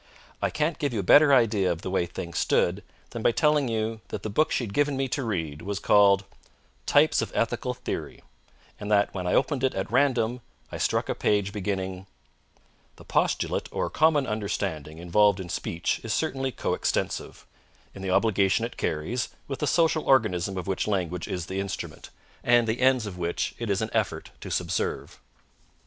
[0.41, 3.67] I can't give you a better idea of the way things stood than by telling
[3.67, 6.25] you that the book she'd given me to read was called
[6.87, 8.23] "Types of Ethical Theory,"
[8.79, 10.41] and that when I opened it at random
[10.71, 12.07] I struck a page beginning:
[12.97, 17.45] _The postulate or common understanding involved in speech is certainly co extensive,
[17.93, 22.09] in the obligation it carries, with the social organism of which language is the instrument,
[22.43, 25.19] and the ends of which it is an effort to subserve.